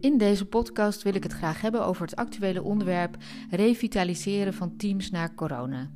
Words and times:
In 0.00 0.18
deze 0.18 0.44
podcast 0.44 1.02
wil 1.02 1.14
ik 1.14 1.22
het 1.22 1.32
graag 1.32 1.60
hebben 1.60 1.84
over 1.84 2.02
het 2.02 2.16
actuele 2.16 2.62
onderwerp 2.62 3.16
revitaliseren 3.50 4.54
van 4.54 4.76
teams 4.76 5.10
na 5.10 5.28
corona. 5.34 5.90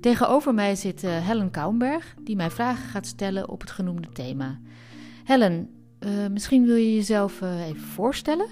Tegenover 0.00 0.54
mij 0.54 0.74
zit 0.74 1.04
uh, 1.04 1.26
Helen 1.26 1.50
Kouwenberg, 1.50 2.14
die 2.20 2.36
mij 2.36 2.50
vragen 2.50 2.88
gaat 2.88 3.06
stellen 3.06 3.48
op 3.48 3.60
het 3.60 3.70
genoemde 3.70 4.08
thema. 4.08 4.58
Helen, 5.24 5.70
uh, 6.00 6.26
misschien 6.26 6.64
wil 6.64 6.76
je 6.76 6.94
jezelf 6.94 7.40
uh, 7.40 7.66
even 7.66 7.82
voorstellen? 7.82 8.46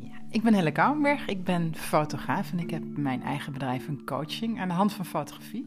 Ja, 0.00 0.20
ik 0.30 0.42
ben 0.42 0.54
Helen 0.54 0.72
Kouwenberg, 0.72 1.26
ik 1.26 1.44
ben 1.44 1.74
fotograaf 1.74 2.52
en 2.52 2.58
ik 2.58 2.70
heb 2.70 2.82
mijn 2.96 3.22
eigen 3.22 3.52
bedrijf 3.52 3.88
een 3.88 4.04
coaching 4.04 4.60
aan 4.60 4.68
de 4.68 4.74
hand 4.74 4.92
van 4.92 5.06
fotografie. 5.06 5.66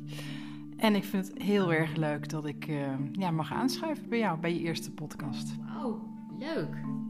En 0.77 0.95
ik 0.95 1.03
vind 1.03 1.27
het 1.27 1.41
heel 1.41 1.73
erg 1.73 1.95
leuk 1.95 2.29
dat 2.29 2.45
ik 2.45 2.67
ja, 3.11 3.31
mag 3.31 3.53
aanschuiven 3.53 4.09
bij 4.09 4.19
jou, 4.19 4.39
bij 4.39 4.53
je 4.53 4.59
eerste 4.59 4.91
podcast. 4.91 5.55
Wauw, 5.65 5.99
leuk. 6.39 7.01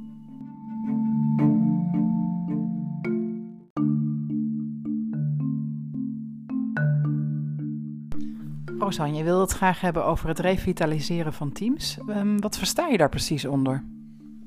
Rosanne, 8.84 9.18
je 9.18 9.23
wil 9.23 9.40
het 9.40 9.52
graag 9.52 9.82
hebben 9.82 10.05
over 10.05 10.27
het 10.27 10.40
revitaliseren 10.40 11.34
van 11.34 11.52
teams. 11.52 11.98
Um, 12.07 12.41
wat 12.41 12.57
versta 12.57 12.88
je 12.88 12.98
daar 12.98 13.09
precies 13.09 13.45
onder? 13.45 13.84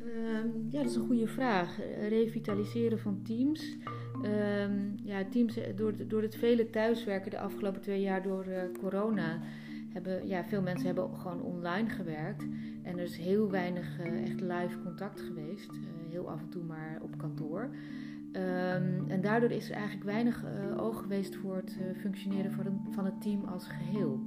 Um, 0.00 0.66
ja, 0.70 0.78
dat 0.82 0.90
is 0.90 0.96
een 0.96 1.06
goede 1.06 1.26
vraag. 1.26 1.78
Revitaliseren 2.08 2.98
van 2.98 3.22
teams. 3.22 3.76
Um, 4.22 4.94
ja, 5.02 5.24
teams 5.30 5.56
eh, 5.56 5.76
door, 5.76 5.92
door 6.08 6.22
het 6.22 6.36
vele 6.36 6.70
thuiswerken 6.70 7.30
de 7.30 7.38
afgelopen 7.38 7.80
twee 7.80 8.00
jaar 8.00 8.22
door 8.22 8.46
uh, 8.46 8.58
corona 8.80 9.38
hebben 9.92 10.28
ja, 10.28 10.44
veel 10.44 10.62
mensen 10.62 10.86
hebben 10.86 11.16
gewoon 11.16 11.42
online 11.42 11.88
gewerkt. 11.88 12.46
En 12.82 12.98
er 12.98 13.04
is 13.04 13.16
heel 13.16 13.50
weinig 13.50 13.98
uh, 14.00 14.22
echt 14.22 14.40
live 14.40 14.82
contact 14.84 15.20
geweest. 15.20 15.70
Heel 16.10 16.30
af 16.30 16.40
en 16.40 16.48
toe 16.48 16.62
maar 16.62 16.98
op 17.02 17.18
kantoor. 17.18 17.62
Um, 18.32 19.04
en 19.08 19.20
daardoor 19.20 19.50
is 19.50 19.68
er 19.70 19.74
eigenlijk 19.74 20.04
weinig 20.04 20.44
oog 20.76 21.00
geweest 21.00 21.36
voor 21.36 21.56
het 21.56 21.76
functioneren 22.00 22.52
van, 22.52 22.86
van, 22.90 23.04
het 23.04 23.22
team 23.22 23.44
als 23.44 23.66
geheel. 23.66 24.20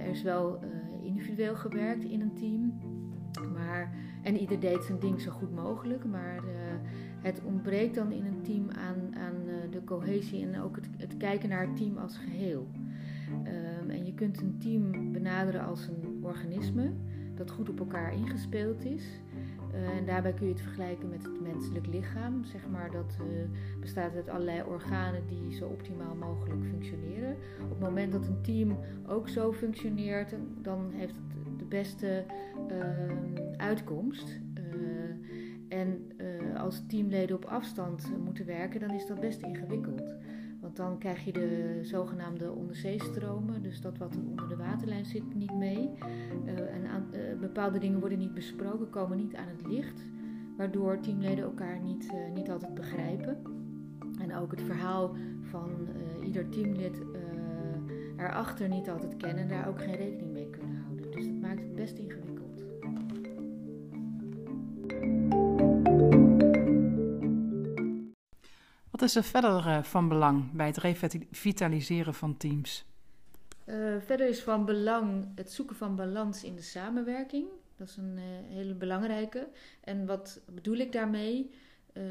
er 0.00 0.10
is 0.10 0.22
wel 0.22 0.60
individueel 1.02 1.56
gewerkt 1.56 2.04
in 2.04 2.20
een 2.20 2.34
team. 2.34 2.80
Maar, 3.52 3.94
en 4.22 4.36
ieder 4.36 4.60
deed 4.60 4.84
zijn 4.84 4.98
ding 4.98 5.20
zo 5.20 5.30
goed 5.30 5.54
mogelijk. 5.54 6.04
Maar 6.04 6.42
het 7.22 7.40
ontbreekt 7.44 7.94
dan 7.94 8.12
in 8.12 8.26
een 8.26 8.42
team 8.42 8.70
aan, 8.70 9.16
aan 9.16 9.34
de 9.70 9.84
cohesie 9.84 10.42
en 10.46 10.60
ook 10.60 10.76
het, 10.76 10.88
het 10.96 11.16
kijken 11.16 11.48
naar 11.48 11.66
het 11.66 11.76
team 11.76 11.96
als 11.96 12.18
geheel. 12.18 12.66
Um, 13.82 13.90
en 13.90 14.06
je 14.06 14.14
kunt 14.14 14.40
een 14.40 14.58
team 14.58 15.12
benaderen 15.12 15.64
als 15.64 15.86
een 15.86 16.18
organisme 16.22 16.92
dat 17.34 17.50
goed 17.50 17.68
op 17.68 17.78
elkaar 17.78 18.14
ingespeeld 18.14 18.84
is. 18.84 19.04
Uh, 19.74 19.96
en 19.98 20.06
daarbij 20.06 20.32
kun 20.32 20.46
je 20.46 20.52
het 20.52 20.62
vergelijken 20.62 21.08
met 21.08 21.22
het 21.22 21.40
menselijk 21.40 21.86
lichaam. 21.86 22.44
Zeg 22.44 22.68
maar, 22.68 22.90
dat 22.90 23.16
uh, 23.20 23.26
bestaat 23.80 24.14
uit 24.14 24.28
allerlei 24.28 24.62
organen 24.62 25.26
die 25.26 25.52
zo 25.52 25.66
optimaal 25.66 26.14
mogelijk 26.14 26.64
functioneren. 26.64 27.36
Op 27.62 27.70
het 27.70 27.80
moment 27.80 28.12
dat 28.12 28.26
een 28.26 28.42
team 28.42 28.78
ook 29.06 29.28
zo 29.28 29.52
functioneert, 29.52 30.34
dan 30.62 30.90
heeft 30.92 31.14
het 31.16 31.58
de 31.58 31.64
beste 31.64 32.24
uh, 32.70 32.76
uitkomst. 33.56 34.40
en 35.68 36.11
als 36.62 36.82
teamleden 36.86 37.36
op 37.36 37.44
afstand 37.44 38.12
moeten 38.24 38.46
werken, 38.46 38.80
dan 38.80 38.90
is 38.90 39.06
dat 39.06 39.20
best 39.20 39.42
ingewikkeld. 39.42 40.14
Want 40.60 40.76
dan 40.76 40.98
krijg 40.98 41.24
je 41.24 41.32
de 41.32 41.78
zogenaamde 41.82 42.52
onderzeestromen, 42.52 43.62
dus 43.62 43.80
dat 43.80 43.98
wat 43.98 44.16
onder 44.16 44.48
de 44.48 44.56
waterlijn 44.56 45.04
zit, 45.04 45.34
niet 45.34 45.54
mee. 45.54 45.90
Uh, 46.44 46.74
en 46.74 46.82
uh, 46.84 47.40
bepaalde 47.40 47.78
dingen 47.78 48.00
worden 48.00 48.18
niet 48.18 48.34
besproken, 48.34 48.90
komen 48.90 49.16
niet 49.16 49.34
aan 49.34 49.48
het 49.48 49.66
licht, 49.66 50.04
waardoor 50.56 51.00
teamleden 51.00 51.44
elkaar 51.44 51.80
niet, 51.80 52.12
niet 52.34 52.50
altijd 52.50 52.74
begrijpen. 52.74 53.38
En 54.20 54.34
ook 54.34 54.50
het 54.50 54.62
verhaal 54.62 55.16
van 55.40 55.70
ieder 56.24 56.48
teamlid 56.48 57.02
erachter 58.16 58.68
niet 58.68 58.90
altijd 58.90 59.16
kennen 59.16 59.42
en 59.42 59.48
daar 59.48 59.68
ook 59.68 59.82
geen 59.82 59.96
rekening 59.96 60.32
mee 60.32 60.50
kunnen 60.50 60.76
houden. 60.76 61.10
Dus 61.10 61.26
dat 61.26 61.40
maakt 61.40 61.60
het 61.60 61.74
best 61.74 61.98
ingewikkeld. 61.98 62.31
Wat 69.02 69.10
is 69.10 69.16
er 69.16 69.24
verder 69.24 69.66
uh, 69.66 69.82
van 69.82 70.08
belang 70.08 70.52
bij 70.52 70.66
het 70.66 70.76
revitaliseren 70.76 72.14
van 72.14 72.36
teams? 72.36 72.84
Uh, 73.66 73.94
verder 74.00 74.28
is 74.28 74.40
van 74.40 74.64
belang 74.64 75.26
het 75.34 75.52
zoeken 75.52 75.76
van 75.76 75.96
balans 75.96 76.44
in 76.44 76.54
de 76.54 76.62
samenwerking. 76.62 77.46
Dat 77.76 77.88
is 77.88 77.96
een 77.96 78.16
uh, 78.16 78.22
hele 78.48 78.74
belangrijke. 78.74 79.48
En 79.80 80.06
wat 80.06 80.40
bedoel 80.50 80.76
ik 80.76 80.92
daarmee? 80.92 81.50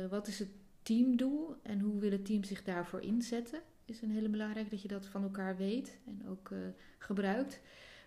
wat 0.09 0.27
is 0.27 0.39
het 0.39 0.49
teamdoel 0.81 1.55
en 1.63 1.79
hoe 1.79 1.99
wil 1.99 2.11
het 2.11 2.25
team 2.25 2.43
zich 2.43 2.63
daarvoor 2.63 3.01
inzetten? 3.01 3.61
Is 3.85 4.01
een 4.01 4.11
hele 4.11 4.29
belangrijke 4.29 4.69
dat 4.69 4.81
je 4.81 4.87
dat 4.87 5.05
van 5.05 5.23
elkaar 5.23 5.57
weet 5.57 5.99
en 6.05 6.29
ook 6.29 6.51
gebruikt. 6.97 7.61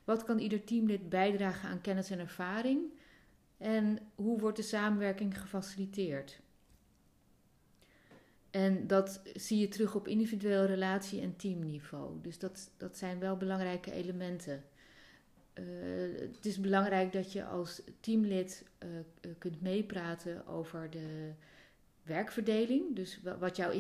Wat 0.05 0.25
kan 0.25 0.39
ieder 0.39 0.65
teamlid 0.65 1.09
bijdragen 1.09 1.69
aan 1.69 1.81
kennis 1.81 2.11
en 2.11 2.19
ervaring? 2.19 2.81
En 3.57 3.99
hoe 4.15 4.39
wordt 4.39 4.57
de 4.57 4.63
samenwerking 4.63 5.41
gefaciliteerd? 5.41 6.43
En 8.55 8.87
dat 8.87 9.21
zie 9.35 9.59
je 9.59 9.69
terug 9.69 9.95
op 9.95 10.09
individueel 10.09 10.65
relatie- 10.65 11.21
en 11.21 11.37
teamniveau. 11.37 12.21
Dus 12.23 12.39
dat, 12.39 12.71
dat 12.77 12.97
zijn 12.99 13.19
wel 13.19 13.37
belangrijke 13.37 13.93
elementen. 13.93 14.65
Uh, 15.55 15.65
het 16.21 16.47
is 16.47 16.61
belangrijk 16.61 17.13
dat 17.13 17.33
je 17.33 17.45
als 17.45 17.83
teamlid 18.01 18.65
uh, 18.79 18.89
kunt 19.39 19.61
meepraten 19.61 20.47
over 20.47 20.91
de 20.91 21.33
werkverdeling. 22.03 22.97
Dus 22.97 23.21
wat 23.39 23.57
jouw 23.57 23.71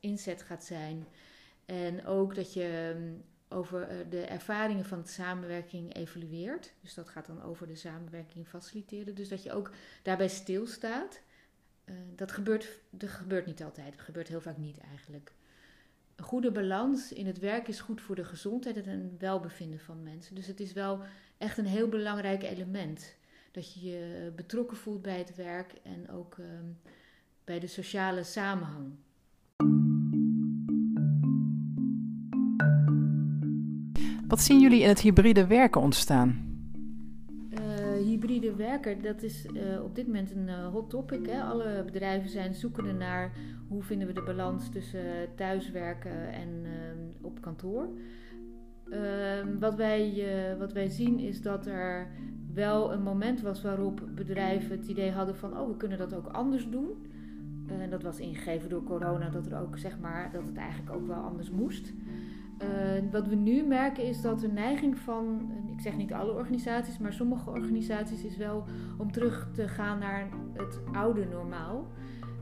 inzet 0.00 0.42
gaat 0.42 0.64
zijn. 0.64 1.06
En 1.64 2.06
ook 2.06 2.34
dat 2.34 2.52
je 2.52 2.94
um, 2.96 3.24
over 3.48 4.06
de 4.10 4.20
ervaringen 4.20 4.84
van 4.84 5.02
de 5.02 5.08
samenwerking 5.08 5.94
evalueert. 5.94 6.72
Dus 6.80 6.94
dat 6.94 7.08
gaat 7.08 7.26
dan 7.26 7.42
over 7.42 7.66
de 7.66 7.76
samenwerking 7.76 8.48
faciliteren. 8.48 9.14
Dus 9.14 9.28
dat 9.28 9.42
je 9.42 9.52
ook 9.52 9.70
daarbij 10.02 10.28
stilstaat. 10.28 11.20
Uh, 11.86 11.94
dat, 12.16 12.32
gebeurt, 12.32 12.68
dat 12.90 13.10
gebeurt 13.10 13.46
niet 13.46 13.62
altijd. 13.62 13.92
Dat 13.92 14.04
gebeurt 14.04 14.28
heel 14.28 14.40
vaak 14.40 14.56
niet 14.56 14.78
eigenlijk. 14.78 15.32
Een 16.16 16.24
goede 16.24 16.50
balans 16.50 17.12
in 17.12 17.26
het 17.26 17.38
werk 17.38 17.68
is 17.68 17.80
goed 17.80 18.00
voor 18.00 18.14
de 18.14 18.24
gezondheid 18.24 18.86
en 18.86 19.16
welbevinden 19.18 19.80
van 19.80 20.02
mensen. 20.02 20.34
Dus 20.34 20.46
het 20.46 20.60
is 20.60 20.72
wel 20.72 21.00
echt 21.38 21.58
een 21.58 21.66
heel 21.66 21.88
belangrijk 21.88 22.42
element. 22.42 23.16
Dat 23.52 23.74
je 23.74 23.90
je 23.90 24.32
betrokken 24.36 24.76
voelt 24.76 25.02
bij 25.02 25.18
het 25.18 25.34
werk 25.34 25.72
en 25.82 26.10
ook 26.10 26.36
uh, 26.36 26.46
bij 27.44 27.60
de 27.60 27.66
sociale 27.66 28.22
samenhang. 28.22 28.92
Wat 34.28 34.40
zien 34.40 34.60
jullie 34.60 34.82
in 34.82 34.88
het 34.88 35.00
hybride 35.00 35.46
werken 35.46 35.80
ontstaan? 35.80 36.45
Werken, 38.56 39.02
dat 39.02 39.22
is 39.22 39.46
uh, 39.46 39.82
op 39.82 39.94
dit 39.94 40.06
moment 40.06 40.30
een 40.30 40.48
uh, 40.48 40.68
hot 40.68 40.90
topic. 40.90 41.26
Hè? 41.26 41.42
Alle 41.42 41.82
bedrijven 41.84 42.30
zijn 42.30 42.54
zoekende 42.54 42.92
naar 42.92 43.32
hoe 43.68 43.82
vinden 43.82 44.06
we 44.06 44.12
de 44.12 44.22
balans 44.22 44.68
tussen 44.68 45.04
thuiswerken 45.34 46.32
en 46.32 46.64
op 47.20 47.40
kantoor. 47.40 47.88
Ehm, 48.90 49.58
wat, 49.58 49.74
wij, 49.74 50.26
wat 50.58 50.72
wij 50.72 50.88
zien 50.88 51.18
is 51.18 51.42
dat 51.42 51.66
er 51.66 52.08
wel 52.54 52.92
een 52.92 53.02
moment 53.02 53.40
was 53.40 53.62
waarop 53.62 54.02
bedrijven 54.14 54.70
het 54.70 54.86
idee 54.86 55.10
hadden 55.10 55.36
van 55.36 55.58
oh, 55.58 55.68
we 55.68 55.76
kunnen 55.76 55.98
dat 55.98 56.14
ook 56.14 56.26
anders 56.26 56.70
doen. 56.70 56.88
En 57.66 57.90
dat 57.90 58.02
was 58.02 58.18
ingegeven 58.18 58.68
door 58.68 58.84
corona, 58.84 59.28
dat 59.28 59.46
er 59.46 59.60
ook 59.60 59.78
zeg 59.78 59.98
maar 59.98 60.30
dat 60.32 60.46
het 60.46 60.56
eigenlijk 60.56 60.96
ook 60.96 61.06
wel 61.06 61.16
anders 61.16 61.50
moest. 61.50 61.92
Uh, 62.96 63.12
wat 63.12 63.26
we 63.26 63.34
nu 63.34 63.62
merken 63.62 64.04
is 64.04 64.20
dat 64.20 64.40
de 64.40 64.48
neiging 64.48 64.98
van, 64.98 65.50
ik 65.72 65.80
zeg 65.80 65.96
niet 65.96 66.12
alle 66.12 66.32
organisaties, 66.32 66.98
maar 66.98 67.12
sommige 67.12 67.50
organisaties 67.50 68.24
is 68.24 68.36
wel 68.36 68.64
om 68.98 69.12
terug 69.12 69.48
te 69.54 69.68
gaan 69.68 69.98
naar 69.98 70.28
het 70.52 70.80
oude 70.92 71.26
normaal. 71.26 71.86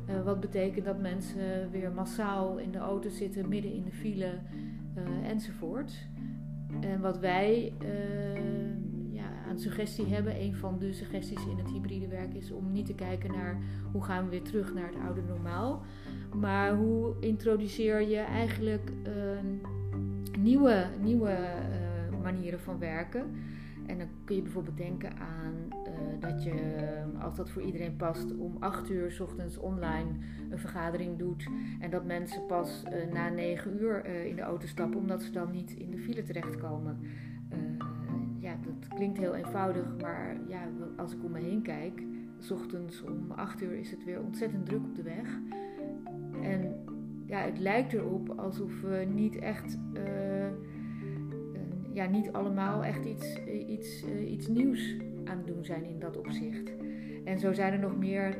Uh, 0.08 0.22
wat 0.24 0.40
betekent 0.40 0.84
dat 0.84 1.00
mensen 1.00 1.70
weer 1.70 1.92
massaal 1.92 2.58
in 2.58 2.70
de 2.70 2.78
auto 2.78 3.08
zitten, 3.08 3.48
midden 3.48 3.72
in 3.72 3.84
de 3.84 3.92
file 3.92 4.38
enzovoort. 5.24 6.08
En 6.80 7.00
wat 7.00 7.18
wij 7.18 7.72
ja, 9.10 9.24
aan 9.48 9.58
suggestie 9.58 10.06
hebben, 10.06 10.40
een 10.40 10.54
van 10.54 10.78
de 10.78 10.92
suggesties 10.92 11.46
in 11.46 11.58
het 11.58 11.70
hybride 11.70 12.08
werk 12.08 12.34
is 12.34 12.50
om 12.52 12.72
niet 12.72 12.86
te 12.86 12.94
kijken 12.94 13.32
naar 13.32 13.58
hoe 13.92 14.04
gaan 14.04 14.24
we 14.24 14.30
weer 14.30 14.42
terug 14.42 14.74
naar 14.74 14.86
het 14.86 14.98
oude 15.06 15.22
normaal. 15.22 15.82
Maar 16.34 16.76
hoe 16.76 17.14
introduceer 17.20 18.08
je 18.08 18.18
eigenlijk 18.18 18.92
nieuwe, 20.44 20.86
nieuwe 21.00 21.30
uh, 21.30 22.22
manieren 22.22 22.60
van 22.60 22.78
werken. 22.78 23.24
En 23.86 23.98
dan 23.98 24.06
kun 24.24 24.36
je 24.36 24.42
bijvoorbeeld 24.42 24.76
denken 24.76 25.10
aan 25.18 25.54
uh, 25.70 26.20
dat 26.20 26.42
je, 26.42 26.52
als 27.20 27.36
dat 27.36 27.50
voor 27.50 27.62
iedereen 27.62 27.96
past, 27.96 28.36
om 28.36 28.56
8 28.60 28.90
uur 28.90 29.10
s 29.12 29.20
ochtends 29.20 29.58
online 29.58 30.10
een 30.50 30.58
vergadering 30.58 31.18
doet. 31.18 31.48
En 31.80 31.90
dat 31.90 32.04
mensen 32.04 32.46
pas 32.46 32.82
uh, 32.84 33.12
na 33.12 33.28
9 33.28 33.80
uur 33.80 34.04
in 34.04 34.36
de 34.36 34.42
auto 34.42 34.66
stappen, 34.66 35.00
omdat 35.00 35.22
ze 35.22 35.30
dan 35.30 35.50
niet 35.50 35.70
in 35.70 35.90
de 35.90 35.98
file 35.98 36.22
terechtkomen. 36.22 36.98
klinkt 38.94 39.18
heel 39.18 39.34
eenvoudig, 39.34 39.86
maar 40.00 40.36
ja, 40.48 40.60
als 40.96 41.12
ik 41.12 41.24
om 41.24 41.30
me 41.30 41.40
heen 41.40 41.62
kijk, 41.62 42.02
s 42.38 42.50
ochtends 42.50 43.02
om 43.02 43.30
8 43.30 43.62
uur 43.62 43.72
is 43.72 43.90
het 43.90 44.04
weer 44.04 44.20
ontzettend 44.20 44.66
druk 44.66 44.84
op 44.84 44.94
de 44.94 45.02
weg. 45.02 45.38
En 46.42 46.83
ja, 47.34 47.40
het 47.40 47.58
lijkt 47.58 47.92
erop 47.92 48.32
alsof 48.36 48.80
we 48.80 49.06
niet 49.14 49.38
echt, 49.38 49.78
uh, 49.96 50.48
ja, 51.92 52.06
niet 52.06 52.32
allemaal 52.32 52.84
echt 52.84 53.04
iets, 53.04 53.38
iets, 53.66 54.04
uh, 54.04 54.30
iets 54.30 54.48
nieuws 54.48 54.96
aan 55.24 55.36
het 55.36 55.46
doen 55.46 55.64
zijn 55.64 55.84
in 55.84 55.98
dat 55.98 56.16
opzicht. 56.16 56.72
En 57.24 57.38
zo 57.38 57.52
zijn 57.52 57.72
er 57.72 57.78
nog 57.78 57.96
meer 57.96 58.36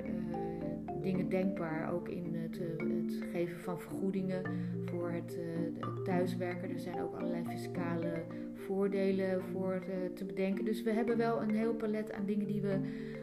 dingen 1.02 1.28
denkbaar, 1.28 1.92
ook 1.92 2.08
in 2.08 2.34
het, 2.34 2.58
het, 2.58 3.24
geven 3.32 3.60
van 3.60 3.80
vergoedingen 3.80 4.42
voor 4.84 5.10
het, 5.10 5.38
het 5.78 6.04
thuiswerken. 6.04 6.70
Er 6.70 6.80
zijn 6.80 7.02
ook 7.02 7.14
allerlei 7.14 7.44
fiscale 7.44 8.24
voordelen 8.54 9.42
voor 9.42 9.82
te 10.14 10.24
bedenken. 10.24 10.64
Dus 10.64 10.82
we 10.82 10.92
hebben 10.92 11.16
wel 11.16 11.42
een 11.42 11.54
heel 11.54 11.74
palet 11.74 12.12
aan 12.12 12.26
dingen 12.26 12.46
die 12.46 12.60
we 12.60 12.78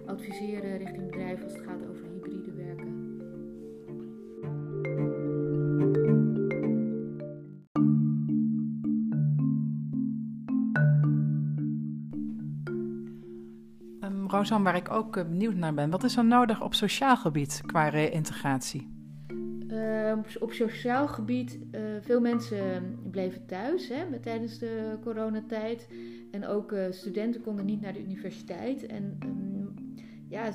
adviseren 0.06 0.78
richting 0.78 1.06
bedrijven 1.06 1.44
als 1.44 1.54
het 1.54 1.64
gaat 1.64 1.88
over 1.90 2.11
Rosanne, 14.32 14.64
waar 14.64 14.76
ik 14.76 14.92
ook 14.92 15.18
eh, 15.18 15.24
benieuwd 15.24 15.56
naar 15.56 15.74
ben, 15.74 15.90
wat 15.90 16.04
is 16.04 16.18
er 16.18 16.26
nodig 16.26 16.62
op 16.62 16.74
sociaal 16.74 17.18
gebied 17.18 17.62
qua 17.66 17.88
reïntegratie? 17.88 18.90
Uh, 19.68 20.18
op 20.40 20.52
sociaal 20.52 21.08
gebied, 21.08 21.60
uh, 21.72 21.82
veel 22.02 22.22
mensen 22.22 22.98
bleven 23.12 23.46
thuis 23.46 23.88
hè, 23.88 24.20
tijdens 24.20 24.60
de 24.60 24.98
coronatijd. 25.04 25.88
En 26.32 26.48
ook 26.48 26.76
studenten 26.90 27.42
konden 27.42 27.66
niet 27.66 27.82
naar 27.82 27.94
de 27.94 28.04
universiteit. 28.04 28.86
En 28.86 29.18
um, 29.24 29.96
ja, 30.28 30.52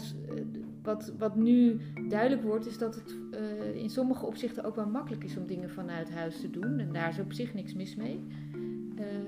wat, 0.82 1.12
wat 1.18 1.36
nu 1.36 1.80
duidelijk 2.08 2.42
wordt, 2.42 2.66
is 2.66 2.78
dat 2.78 2.94
het 2.94 3.16
in 3.74 3.90
sommige 3.90 4.26
opzichten 4.26 4.64
ook 4.64 4.76
wel 4.76 4.88
makkelijk 4.88 5.24
is 5.24 5.36
om 5.36 5.46
dingen 5.46 5.70
vanuit 5.70 6.10
huis 6.10 6.40
te 6.40 6.50
doen. 6.50 6.78
En 6.78 6.92
daar 6.92 7.08
is 7.08 7.18
op 7.18 7.32
zich 7.32 7.54
niks 7.54 7.74
mis 7.74 7.96
mee. 7.96 8.26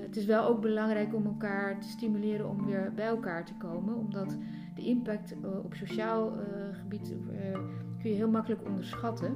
Het 0.01 0.17
is 0.17 0.25
wel 0.25 0.47
ook 0.47 0.61
belangrijk 0.61 1.15
om 1.15 1.25
elkaar 1.25 1.79
te 1.79 1.87
stimuleren 1.87 2.49
om 2.49 2.65
weer 2.65 2.91
bij 2.95 3.07
elkaar 3.07 3.45
te 3.45 3.53
komen. 3.57 3.95
Omdat 3.95 4.37
de 4.75 4.81
impact 4.81 5.35
op 5.63 5.73
sociaal 5.73 6.33
gebied 6.71 7.13
kun 8.01 8.09
je 8.09 8.15
heel 8.15 8.29
makkelijk 8.29 8.65
onderschatten. 8.65 9.33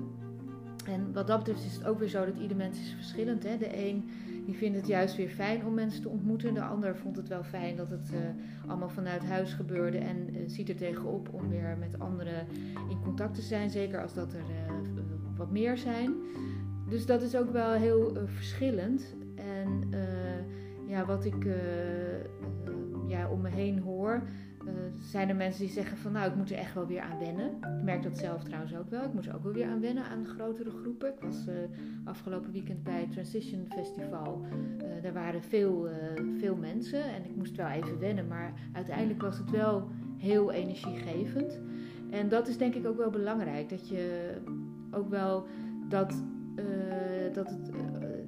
En 0.88 1.14
wat 1.14 1.28
dat 1.28 1.38
betreft 1.38 1.66
is 1.66 1.76
het 1.76 1.86
ook 1.86 2.00
weer 2.00 2.08
zo 2.08 2.26
dat 2.26 2.38
ieder 2.38 2.58
mens 2.58 2.80
is 2.80 2.94
verschillend. 2.94 3.44
Hè? 3.44 3.58
De 3.58 3.88
een 3.88 4.10
die 4.46 4.56
vindt 4.56 4.78
het 4.78 4.88
juist 4.88 5.16
weer 5.16 5.30
fijn 5.30 5.66
om 5.66 5.74
mensen 5.74 6.02
te 6.02 6.10
ontmoeten. 6.10 6.54
De 6.54 6.62
ander 6.62 6.96
vond 6.96 7.16
het 7.16 7.28
wel 7.28 7.44
fijn 7.44 7.76
dat 7.76 7.90
het 7.90 8.12
allemaal 8.68 8.90
vanuit 8.90 9.24
huis 9.24 9.54
gebeurde. 9.54 9.98
En 9.98 10.30
ziet 10.48 10.70
er 10.70 10.76
tegenop 10.76 11.30
om 11.34 11.50
weer 11.50 11.78
met 11.80 12.00
anderen 12.00 12.48
in 12.90 13.02
contact 13.04 13.36
te 13.36 13.42
zijn. 13.42 13.70
Zeker 13.70 14.02
als 14.02 14.14
dat 14.14 14.34
er 14.34 14.44
wat 15.38 15.52
meer 15.52 15.78
zijn. 15.78 16.14
Dus 16.90 17.06
dat 17.06 17.22
is 17.22 17.36
ook 17.36 17.52
wel 17.52 17.72
heel 17.72 18.18
verschillend. 18.26 19.16
En 19.36 19.90
ja, 20.94 21.06
wat 21.06 21.26
ik 21.26 21.46
ja, 23.08 23.30
om 23.30 23.42
me 23.42 23.50
heen 23.50 23.80
hoor 23.80 24.24
uh, 24.66 24.72
zijn 24.98 25.30
er 25.30 25.36
mensen 25.36 25.62
die 25.62 25.74
zeggen 25.74 25.98
van 25.98 26.12
nou, 26.12 26.30
ik 26.30 26.36
moet 26.36 26.52
er 26.52 26.58
echt 26.58 26.74
wel 26.74 26.88
weer 26.88 27.02
aan 27.02 27.20
wennen. 27.20 27.46
Ik 27.46 27.84
merk 27.84 28.04
dat 28.04 28.18
zelf 28.18 28.44
trouwens 28.44 28.76
ook 28.76 28.90
wel. 28.90 29.04
Ik 29.04 29.14
moet 29.14 29.26
er 29.26 29.36
ook 29.36 29.44
wel 29.44 29.54
weer 29.54 29.68
aan 29.68 29.82
wennen 29.82 30.04
aan 30.04 30.26
grotere 30.26 30.70
groepen. 30.70 31.10
Ik 31.10 31.20
was 31.22 31.48
afgelopen 32.04 32.52
weekend 32.52 32.84
bij 32.84 33.00
het 33.00 33.12
Transition 33.12 33.66
Festival. 33.70 34.46
Uh, 34.52 35.04
daar 35.04 35.14
waren 35.14 35.44
veel, 35.44 35.88
veel 36.38 36.56
mensen 36.56 37.04
en 37.04 37.26
ik 37.26 37.36
moest 37.36 37.56
wel 37.56 37.68
even 37.68 38.00
wennen. 38.00 38.28
Maar 38.28 38.54
uiteindelijk 38.74 39.22
was 39.22 39.38
het 39.38 39.52
wel 39.52 39.88
heel 40.18 40.52
energiegevend. 40.52 41.62
En 42.10 42.30
dat 42.30 42.48
is 42.48 42.58
denk 42.58 42.76
ik 42.76 42.88
ook 42.88 42.98
wel 42.98 43.10
belangrijk. 43.10 43.70
Dat 43.70 43.88
je 43.88 44.34
ook 44.92 45.10
wel 45.10 45.46
dat, 45.90 46.24
dat 47.34 47.50
het 47.50 47.72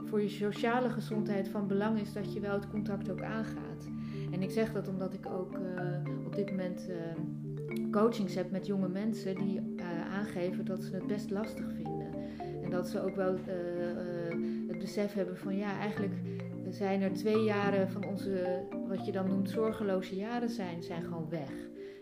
voor 0.06 0.22
je 0.22 0.30
sociale 0.30 0.90
gezondheid 0.90 1.48
van 1.48 1.68
belang 1.68 2.00
is 2.00 2.13
dat 2.13 2.34
je 2.34 2.40
wel 2.40 2.54
het 2.54 2.69
contact 2.69 3.10
ook 3.10 3.22
aangaat. 3.22 3.88
En 4.31 4.42
ik 4.42 4.52
zeg 4.52 4.74
dat 4.74 4.88
omdat 4.88 5.13
ik 5.13 5.25
ook 5.25 5.57
uh, 5.57 6.25
op 6.25 6.36
dit 6.36 6.50
moment 6.50 6.90
uh, 6.90 7.92
coachings 7.92 8.36
heb 8.36 8.52
met 8.52 8.66
jonge 8.66 8.90
mensen 8.90 9.36
die 9.36 9.62
uh, 9.75 10.13
aangeven 10.13 10.66
dat 10.66 10.84
ze 10.84 10.96
het 10.96 11.07
best 11.07 11.30
lastig 11.30 11.66
vinden. 11.75 12.13
En 12.63 12.69
dat 12.69 12.88
ze 12.88 13.02
ook 13.02 13.16
wel 13.16 13.36
het 14.68 14.80
besef 14.80 15.13
hebben 15.13 15.38
van 15.38 15.57
ja, 15.57 15.80
eigenlijk 15.80 16.13
zijn 16.69 17.02
er 17.02 17.13
twee 17.13 17.44
jaren 17.44 17.90
van 17.90 18.06
onze, 18.06 18.63
wat 18.88 19.06
je 19.06 19.12
dan 19.12 19.28
noemt, 19.28 19.50
zorgeloze 19.50 20.16
jaren 20.16 20.50
zijn, 20.50 20.84
zijn 20.84 21.04
gewoon 21.04 21.30
weg. 21.30 21.52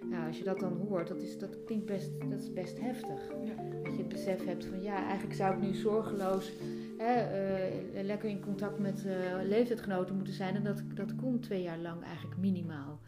Nou, 0.09 0.27
als 0.27 0.37
je 0.37 0.43
dat 0.43 0.59
dan 0.59 0.77
hoort, 0.87 1.07
dat, 1.07 1.21
is, 1.21 1.37
dat 1.37 1.63
klinkt 1.65 1.85
best, 1.85 2.09
dat 2.29 2.39
is 2.39 2.53
best 2.53 2.79
heftig. 2.79 3.19
Ja. 3.43 3.63
Dat 3.83 3.91
je 3.91 3.97
het 3.97 4.07
besef 4.07 4.45
hebt 4.45 4.65
van 4.65 4.81
ja, 4.81 5.03
eigenlijk 5.03 5.35
zou 5.35 5.55
ik 5.55 5.61
nu 5.61 5.73
zorgeloos 5.73 6.51
uh, 6.99 8.03
lekker 8.03 8.29
in 8.29 8.39
contact 8.39 8.79
met 8.79 9.05
uh, 9.05 9.13
leeftijdgenoten 9.47 10.15
moeten 10.15 10.33
zijn. 10.33 10.55
En 10.55 10.63
dat, 10.63 10.83
dat 10.93 11.15
kon 11.15 11.39
twee 11.39 11.61
jaar 11.61 11.77
lang 11.77 12.03
eigenlijk 12.03 12.37
minimaal. 12.37 12.99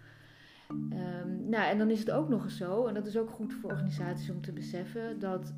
Um, 0.70 1.50
nou, 1.50 1.70
en 1.70 1.78
dan 1.78 1.90
is 1.90 2.00
het 2.00 2.12
ook 2.12 2.30
nog 2.30 2.44
eens 2.44 2.58
zo, 2.58 2.86
en 2.86 2.94
dat 2.94 3.06
is 3.06 3.18
ook 3.18 3.30
goed 3.30 3.54
voor 3.54 3.70
organisaties 3.70 4.30
om 4.30 4.42
te 4.42 4.52
beseffen, 4.52 5.20
dat 5.20 5.54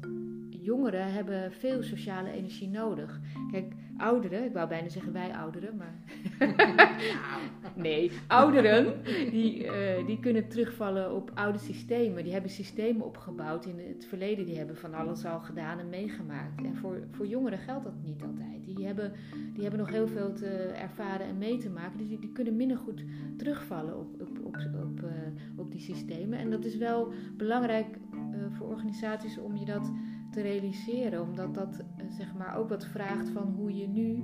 jongeren 0.49 1.13
hebben 1.13 1.51
veel 1.51 1.83
sociale 1.83 2.31
energie 2.31 2.69
nodig. 2.69 3.19
Kijk, 3.51 3.73
ouderen, 3.97 4.43
ik 4.43 4.53
wou 4.53 4.67
bijna 4.67 4.89
zeggen 4.89 5.13
wij 5.13 5.31
ouderen, 5.33 5.75
maar. 5.77 5.95
nee, 7.77 8.11
ouderen, 8.27 8.93
die, 9.31 9.65
uh, 9.65 10.05
die 10.05 10.19
kunnen 10.19 10.47
terugvallen 10.47 11.15
op 11.15 11.31
oude 11.33 11.57
systemen. 11.57 12.23
Die 12.23 12.33
hebben 12.33 12.51
systemen 12.51 13.05
opgebouwd 13.05 13.65
in 13.65 13.79
het 13.79 14.05
verleden, 14.05 14.45
die 14.45 14.57
hebben 14.57 14.77
van 14.77 14.93
alles 14.93 15.25
al 15.25 15.39
gedaan 15.39 15.79
en 15.79 15.89
meegemaakt. 15.89 16.63
En 16.63 16.75
voor, 16.75 17.07
voor 17.11 17.27
jongeren 17.27 17.59
geldt 17.59 17.83
dat 17.83 18.03
niet 18.03 18.23
altijd. 18.23 18.65
Die 18.65 18.85
hebben, 18.85 19.13
die 19.53 19.61
hebben 19.61 19.79
nog 19.79 19.89
heel 19.89 20.07
veel 20.07 20.33
te 20.33 20.47
ervaren 20.75 21.27
en 21.27 21.37
mee 21.37 21.57
te 21.57 21.69
maken, 21.69 21.97
dus 21.97 22.07
die, 22.07 22.19
die 22.19 22.31
kunnen 22.31 22.55
minder 22.55 22.77
goed 22.77 23.03
terugvallen 23.37 23.99
op, 23.99 24.21
op, 24.21 24.45
op, 24.45 24.55
op, 24.83 25.01
uh, 25.03 25.09
op 25.55 25.71
die 25.71 25.81
systemen. 25.81 26.39
En 26.39 26.49
dat 26.49 26.65
is 26.65 26.77
wel 26.77 27.11
belangrijk 27.37 27.97
uh, 28.13 28.45
voor 28.57 28.67
organisaties 28.67 29.37
om 29.37 29.55
je 29.55 29.65
dat 29.65 29.91
te 30.31 30.41
realiseren. 30.41 31.21
Omdat 31.21 31.53
dat 31.55 31.83
zeg 32.09 32.33
maar 32.33 32.57
ook 32.57 32.69
wat 32.69 32.85
vraagt 32.85 33.29
van 33.29 33.53
hoe 33.57 33.75
je 33.75 33.87
nu 33.87 34.23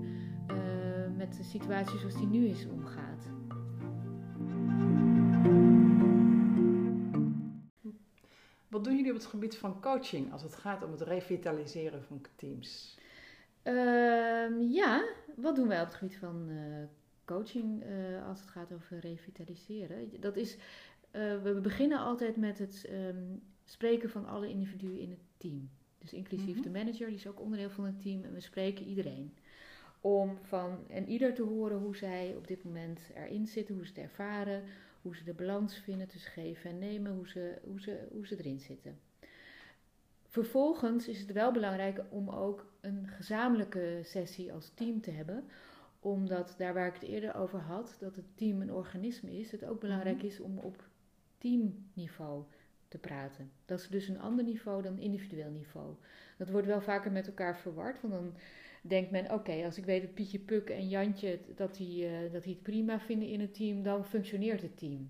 met 1.17 1.37
de 1.37 1.43
situatie 1.43 1.99
zoals 1.99 2.17
die 2.17 2.27
nu 2.27 2.45
is 2.45 2.67
omgaat. 2.67 3.29
Wat 8.73 8.83
doen 8.83 8.95
jullie 8.95 9.11
op 9.11 9.17
het 9.17 9.25
gebied 9.25 9.57
van 9.57 9.81
coaching 9.81 10.31
als 10.31 10.43
het 10.43 10.55
gaat 10.55 10.83
om 10.83 10.91
het 10.91 11.01
revitaliseren 11.01 12.03
van 12.03 12.21
teams? 12.35 12.97
Uh, 13.63 14.71
ja, 14.71 15.03
wat 15.35 15.55
doen 15.55 15.67
wij 15.67 15.81
op 15.81 15.85
het 15.85 15.95
gebied 15.95 16.17
van 16.17 16.49
uh, 16.49 16.83
coaching 17.25 17.83
uh, 17.83 18.27
als 18.27 18.39
het 18.39 18.49
gaat 18.49 18.73
over 18.73 18.99
revitaliseren? 18.99 20.11
Dat 20.19 20.35
is, 20.35 20.57
we 21.11 21.59
beginnen 21.61 21.99
altijd 21.99 22.35
met 22.35 22.59
het 22.59 22.89
um, 22.91 23.41
spreken 23.63 24.09
van 24.09 24.25
alle 24.25 24.49
individuen 24.49 24.99
in 24.99 25.09
het 25.09 25.23
team. 25.37 25.69
Dus 25.97 26.13
inclusief 26.13 26.61
de 26.61 26.69
manager, 26.69 27.07
die 27.07 27.15
is 27.15 27.27
ook 27.27 27.39
onderdeel 27.39 27.69
van 27.69 27.85
het 27.85 28.01
team. 28.01 28.23
En 28.23 28.33
we 28.33 28.39
spreken 28.39 28.85
iedereen. 28.85 29.33
Om 30.01 30.37
van 30.41 30.77
en 30.89 31.07
ieder 31.07 31.33
te 31.33 31.43
horen 31.43 31.77
hoe 31.77 31.95
zij 31.95 32.35
op 32.37 32.47
dit 32.47 32.63
moment 32.63 32.99
erin 33.15 33.47
zitten, 33.47 33.75
hoe 33.75 33.85
ze 33.85 33.91
het 33.93 34.03
ervaren, 34.03 34.63
hoe 35.03 35.15
ze 35.15 35.23
de 35.23 35.33
balans 35.33 35.77
vinden 35.77 36.07
tussen 36.07 36.31
geven 36.31 36.69
en 36.69 36.79
nemen, 36.79 37.11
hoe 37.11 37.29
ze, 37.29 37.59
hoe 37.63 37.81
ze, 37.81 38.07
hoe 38.11 38.27
ze 38.27 38.37
erin 38.37 38.59
zitten. 38.59 38.99
Vervolgens 40.27 41.07
is 41.07 41.19
het 41.19 41.31
wel 41.31 41.51
belangrijk 41.51 42.03
om 42.09 42.29
ook 42.29 42.65
een 42.81 43.07
gezamenlijke 43.07 43.99
sessie 44.03 44.53
als 44.53 44.71
team 44.73 45.01
te 45.01 45.11
hebben. 45.11 45.43
Omdat 45.99 46.55
daar 46.57 46.73
waar 46.73 46.87
ik 46.87 46.93
het 46.93 47.03
eerder 47.03 47.35
over 47.35 47.59
had, 47.59 47.95
dat 47.99 48.15
het 48.15 48.25
team 48.37 48.61
een 48.61 48.73
organisme 48.73 49.37
is, 49.39 49.51
het 49.51 49.65
ook 49.65 49.79
belangrijk 49.79 50.23
is 50.23 50.39
om 50.39 50.57
op 50.57 50.87
teamniveau 51.37 52.43
te 52.87 52.97
praten. 52.97 53.51
Dat 53.65 53.79
is 53.79 53.87
dus 53.87 54.07
een 54.07 54.19
ander 54.19 54.45
niveau 54.45 54.81
dan 54.81 54.99
individueel 54.99 55.51
niveau. 55.51 55.95
Dat 56.37 56.49
wordt 56.49 56.67
wel 56.67 56.81
vaker 56.81 57.11
met 57.11 57.27
elkaar 57.27 57.57
verward, 57.57 58.01
want 58.01 58.13
dan 58.13 58.33
denkt 58.85 59.11
men: 59.11 59.31
oké, 59.31 59.65
als 59.65 59.77
ik 59.77 59.85
weet 59.85 60.01
dat 60.01 60.13
Pietje 60.13 60.39
Puk 60.39 60.69
en 60.69 60.89
Jantje 60.89 61.39
dat 61.55 61.75
die, 61.75 62.05
uh, 62.05 62.31
dat 62.31 62.43
die 62.43 62.53
het 62.53 62.63
prima 62.63 62.99
vinden 62.99 63.27
in 63.27 63.39
het 63.39 63.53
team, 63.53 63.83
dan 63.83 64.05
functioneert 64.05 64.61
het 64.61 64.77
team. 64.77 65.09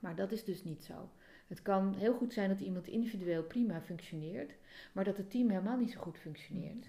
Maar 0.00 0.16
dat 0.16 0.32
is 0.32 0.44
dus 0.44 0.64
niet 0.64 0.82
zo. 0.82 1.08
Het 1.46 1.62
kan 1.62 1.94
heel 1.94 2.14
goed 2.14 2.32
zijn 2.32 2.48
dat 2.48 2.60
iemand 2.60 2.86
individueel 2.86 3.42
prima 3.42 3.80
functioneert, 3.80 4.54
maar 4.92 5.04
dat 5.04 5.16
het 5.16 5.30
team 5.30 5.48
helemaal 5.48 5.78
niet 5.78 5.90
zo 5.90 6.00
goed 6.00 6.18
functioneert. 6.18 6.86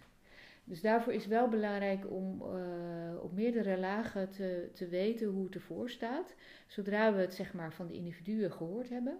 Dus 0.63 0.81
daarvoor 0.81 1.13
is 1.13 1.27
wel 1.27 1.47
belangrijk 1.47 2.11
om 2.11 2.41
uh, 2.41 3.23
op 3.23 3.33
meerdere 3.33 3.77
lagen 3.77 4.29
te, 4.29 4.69
te 4.73 4.87
weten 4.87 5.27
hoe 5.27 5.45
het 5.45 5.55
ervoor 5.55 5.89
staat. 5.89 6.35
Zodra 6.67 7.13
we 7.13 7.21
het 7.21 7.33
zeg 7.33 7.53
maar, 7.53 7.73
van 7.73 7.87
de 7.87 7.93
individuen 7.93 8.51
gehoord 8.51 8.89
hebben, 8.89 9.19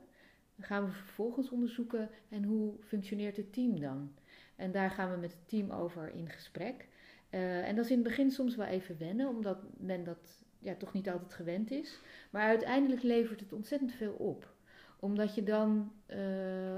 gaan 0.60 0.86
we 0.86 0.92
vervolgens 0.92 1.50
onderzoeken 1.50 2.10
en 2.30 2.44
hoe 2.44 2.74
functioneert 2.80 3.38
het 3.38 3.54
team 3.54 3.80
dan. 3.80 4.12
En 4.60 4.72
daar 4.72 4.92
gaan 4.92 5.12
we 5.12 5.18
met 5.18 5.32
het 5.32 5.48
team 5.48 5.72
over 5.72 6.10
in 6.14 6.30
gesprek. 6.30 6.88
Uh, 7.30 7.68
en 7.68 7.76
dat 7.76 7.86
is 7.86 7.92
in 7.92 7.98
het 7.98 8.08
begin 8.08 8.32
soms 8.32 8.56
wel 8.56 8.66
even 8.66 8.98
wennen, 8.98 9.28
omdat 9.28 9.58
men 9.78 10.04
dat 10.04 10.44
ja, 10.60 10.76
toch 10.76 10.94
niet 10.94 11.10
altijd 11.10 11.34
gewend 11.34 11.72
is. 11.72 12.00
Maar 12.30 12.48
uiteindelijk 12.48 13.04
levert 13.04 13.40
het 13.40 13.54
ontzettend 13.54 13.92
veel 13.92 14.14
op. 14.14 14.54
Omdat 15.00 15.36
je 15.36 15.44
dan 15.44 15.92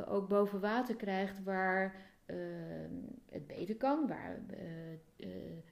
ook 0.07 0.27
boven 0.27 0.59
water 0.59 0.95
krijgt 0.95 1.43
waar 1.43 1.95
het 3.29 3.47
beter 3.47 3.75
kan, 3.75 4.07
waar 4.07 4.39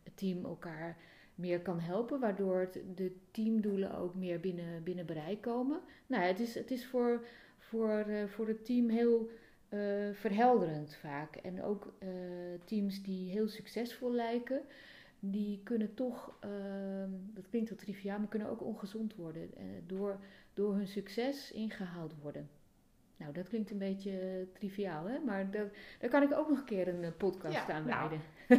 het 0.03 0.15
team 0.17 0.45
elkaar 0.45 0.97
meer 1.35 1.61
kan 1.61 1.79
helpen, 1.79 2.19
waardoor 2.19 2.59
het, 2.59 2.81
de 2.95 3.15
teamdoelen 3.31 3.97
ook 3.97 4.15
meer 4.15 4.39
binnen, 4.39 4.83
binnen 4.83 5.05
bereik 5.05 5.41
komen. 5.41 5.81
Nou, 6.07 6.23
het 6.23 6.39
is, 6.39 6.55
het 6.55 6.71
is 6.71 6.85
voor, 6.85 7.25
voor, 7.57 8.05
voor 8.27 8.47
het 8.47 8.65
team 8.65 8.89
heel 8.89 9.29
uh, 9.69 10.13
verhelderend 10.13 10.95
vaak. 10.95 11.35
En 11.35 11.63
ook 11.63 11.93
uh, 11.99 12.09
teams 12.65 13.03
die 13.03 13.31
heel 13.31 13.47
succesvol 13.47 14.11
lijken, 14.11 14.61
die 15.19 15.61
kunnen 15.63 15.93
toch, 15.93 16.37
ehm, 16.39 17.09
dat 17.33 17.49
klinkt 17.49 17.69
wel 17.69 17.77
triviaal, 17.77 18.19
maar 18.19 18.27
kunnen 18.27 18.49
ook 18.49 18.61
ongezond 18.61 19.15
worden. 19.15 19.49
door, 19.87 20.19
door 20.53 20.75
hun 20.75 20.87
succes 20.87 21.51
ingehaald 21.51 22.13
worden. 22.21 22.49
Nou, 23.19 23.33
dat 23.33 23.47
klinkt 23.47 23.71
een 23.71 23.77
beetje 23.77 24.47
triviaal, 24.53 25.05
hè? 25.05 25.19
maar 25.19 25.51
dat, 25.51 25.67
daar 25.99 26.09
kan 26.09 26.23
ik 26.23 26.33
ook 26.33 26.49
nog 26.49 26.57
een 26.57 26.65
keer 26.65 26.87
een 26.87 27.17
podcast 27.17 27.67
ja, 27.67 27.73
aan 27.73 27.85
nou, 27.85 28.09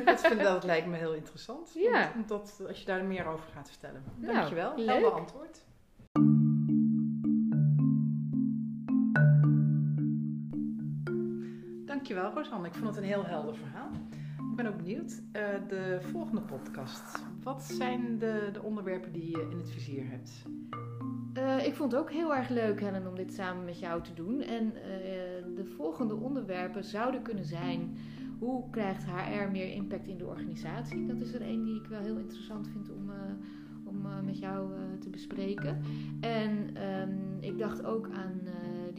dat, 0.05 0.21
vind, 0.21 0.41
dat 0.41 0.65
lijkt 0.65 0.87
me 0.87 0.97
heel 0.97 1.15
interessant. 1.15 1.73
Ja. 1.91 2.13
Omdat, 2.15 2.63
als 2.69 2.81
je 2.81 2.87
daar 2.87 3.05
meer 3.05 3.27
over 3.27 3.49
gaat 3.49 3.69
vertellen. 3.69 4.03
Nou, 4.17 4.35
Dankjewel. 4.35 4.77
Leuk. 4.77 4.87
Helder 4.87 5.11
antwoord. 5.11 5.65
Dankjewel, 12.11 12.43
Rosanne. 12.43 12.67
Ik 12.67 12.75
vond 12.75 12.87
het 12.87 12.97
een 12.97 13.05
heel 13.05 13.25
helder 13.25 13.57
verhaal. 13.57 13.91
Ik 14.51 14.57
ben 14.57 14.67
ook 14.67 14.77
benieuwd. 14.77 15.11
Uh, 15.11 15.43
de 15.69 15.99
volgende 16.01 16.41
podcast. 16.41 17.25
Wat 17.43 17.63
zijn 17.63 18.19
de, 18.19 18.49
de 18.53 18.63
onderwerpen 18.63 19.13
die 19.13 19.31
je 19.31 19.49
in 19.51 19.59
het 19.59 19.71
vizier 19.71 20.11
hebt? 20.11 20.45
Uh, 21.39 21.67
ik 21.67 21.75
vond 21.75 21.93
het 21.93 22.01
ook 22.01 22.11
heel 22.11 22.35
erg 22.35 22.49
leuk, 22.49 22.81
Helen, 22.81 23.07
om 23.07 23.15
dit 23.15 23.33
samen 23.33 23.65
met 23.65 23.79
jou 23.79 24.03
te 24.03 24.15
doen. 24.15 24.41
En 24.41 24.65
uh, 24.65 24.73
de 25.57 25.65
volgende 25.77 26.15
onderwerpen 26.15 26.85
zouden 26.85 27.23
kunnen 27.23 27.45
zijn 27.45 27.97
hoe 28.39 28.71
krijgt 28.71 29.05
HR 29.05 29.51
meer 29.51 29.73
impact 29.73 30.07
in 30.07 30.19
de 30.19 30.27
organisatie? 30.27 31.07
Dat 31.07 31.21
is 31.21 31.35
er 31.35 31.43
een 31.43 31.65
die 31.65 31.81
ik 31.81 31.87
wel 31.87 32.01
heel 32.01 32.19
interessant 32.19 32.69
vind 32.69 32.91
om, 32.91 33.11
om 33.85 34.25
met 34.25 34.39
jou 34.39 34.71
te 35.01 35.11
bespreken. 35.11 35.81
En 36.21 36.83
um, 37.01 37.37
ik 37.41 37.59
dacht 37.59 37.85
ook 37.85 38.09
aan 38.13 38.41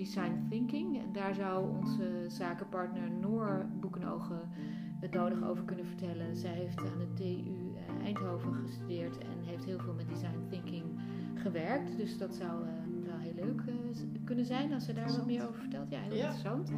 design 0.03 0.45
thinking. 0.49 0.99
En 1.01 1.11
daar 1.11 1.33
zou 1.33 1.77
onze 1.77 2.25
zakenpartner 2.27 3.11
Noor 3.11 3.65
Boekenogen 3.79 4.39
het 4.99 5.13
nodig 5.13 5.43
over 5.43 5.63
kunnen 5.63 5.85
vertellen. 5.85 6.35
Zij 6.35 6.53
heeft 6.53 6.79
aan 6.79 6.99
de 6.99 7.13
TU 7.13 7.71
Eindhoven 8.03 8.53
gestudeerd 8.53 9.17
en 9.17 9.43
heeft 9.43 9.65
heel 9.65 9.79
veel 9.79 9.93
met 9.93 10.09
design 10.09 10.45
thinking 10.49 10.83
gewerkt. 11.35 11.97
Dus 11.97 12.17
dat 12.17 12.35
zou 12.35 12.63
wel 13.05 13.17
heel 13.17 13.33
leuk 13.33 13.61
kunnen 14.23 14.45
zijn 14.45 14.73
als 14.73 14.85
ze 14.85 14.93
daar 14.93 15.07
wat 15.07 15.25
meer 15.25 15.47
over 15.47 15.59
vertelt. 15.59 15.89
Ja, 15.89 15.99
heel 15.99 16.13
interessant. 16.13 16.69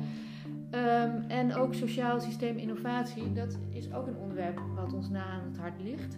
Um, 0.72 1.24
en 1.28 1.54
ook 1.54 1.74
sociaal 1.74 2.20
systeem 2.20 2.58
innovatie, 2.58 3.34
dat 3.34 3.60
is 3.70 3.94
ook 3.94 4.08
een 4.08 4.18
onderwerp 4.18 4.62
wat 4.76 4.94
ons 4.94 5.10
na 5.10 5.26
aan 5.26 5.46
het 5.46 5.58
hart 5.58 5.82
ligt. 5.82 6.18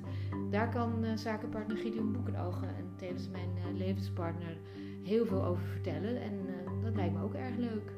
Daar 0.49 0.69
kan 0.69 1.03
uh, 1.03 1.15
zakenpartner 1.15 1.77
Gideon 1.77 2.11
Boekenogen 2.11 2.67
en 2.67 2.91
tevens 2.95 3.29
mijn 3.29 3.49
uh, 3.57 3.77
levenspartner 3.77 4.57
heel 5.03 5.25
veel 5.25 5.45
over 5.45 5.63
vertellen. 5.63 6.21
En 6.21 6.44
dat 6.85 6.95
lijkt 6.95 7.13
me 7.13 7.23
ook 7.23 7.33
erg 7.33 7.55
leuk. 7.57 7.93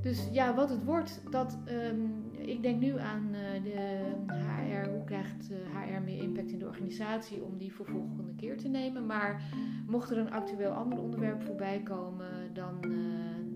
Dus 0.00 0.28
ja, 0.32 0.54
wat 0.54 0.70
het 0.70 0.84
wordt, 0.84 1.22
dat, 1.30 1.58
um, 1.68 2.30
ik 2.32 2.62
denk 2.62 2.80
nu 2.80 2.98
aan 2.98 3.32
de 3.62 4.00
HR, 4.28 4.88
hoe 4.90 5.04
krijgt 5.04 5.50
HR 5.72 6.02
meer 6.04 6.22
impact 6.22 6.50
in 6.50 6.58
de 6.58 6.66
organisatie 6.66 7.42
om 7.42 7.58
die 7.58 7.72
voor 7.72 7.86
volgende 7.86 8.34
keer 8.34 8.56
te 8.56 8.68
nemen. 8.68 9.06
Maar 9.06 9.42
mocht 9.86 10.10
er 10.10 10.18
een 10.18 10.32
actueel 10.32 10.70
ander 10.70 10.98
onderwerp 10.98 11.42
voorbij 11.42 11.82
komen, 11.82 12.54
dan 12.54 12.80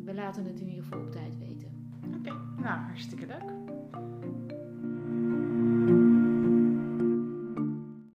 we 0.05 0.15
laten 0.15 0.45
het 0.45 0.61
in 0.61 0.69
ieder 0.69 0.83
geval 0.83 1.01
op 1.01 1.12
tijd 1.12 1.39
weten. 1.39 1.69
Oké, 2.07 2.17
okay. 2.17 2.37
nou 2.57 2.81
hartstikke 2.81 3.27
leuk. 3.27 3.62